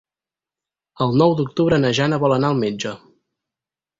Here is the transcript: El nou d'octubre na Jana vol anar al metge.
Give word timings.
El 1.05 1.13
nou 1.23 1.35
d'octubre 1.41 1.79
na 1.83 1.93
Jana 1.99 2.21
vol 2.25 2.35
anar 2.37 2.51
al 2.53 2.57
metge. 2.65 2.97